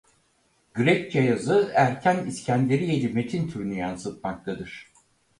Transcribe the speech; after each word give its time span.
Grekçe 0.73 1.21
yazı 1.21 1.71
erken 1.75 2.25
İskenderiyeli 2.25 3.13
metin 3.13 3.47
türünü 3.47 3.77
yansıtmaktadır. 3.77 4.91